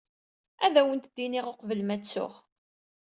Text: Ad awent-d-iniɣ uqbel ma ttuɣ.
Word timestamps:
Ad 0.65 0.75
awent-d-iniɣ 0.81 1.45
uqbel 1.51 1.81
ma 1.83 1.95
ttuɣ. 2.01 2.33